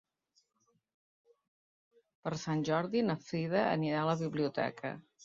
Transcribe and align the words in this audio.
Per 2.23 2.33
Sant 2.45 2.63
Jordi 2.71 3.05
na 3.11 3.17
Frida 3.27 3.63
anirà 3.75 4.01
a 4.05 4.09
la 4.13 4.17
biblioteca. 4.23 4.95